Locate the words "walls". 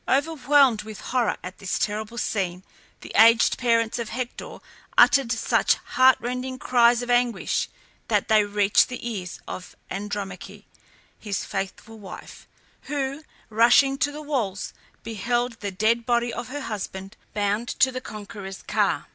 14.23-14.73